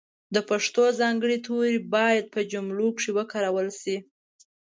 د 0.35 0.37
پښتو 0.49 0.83
ځانګړي 0.99 1.37
توري 1.45 1.77
باید 1.95 2.25
په 2.33 2.39
جملو 2.51 2.87
کښې 2.97 3.11
وکارول 3.17 3.67
سي. 3.81 3.97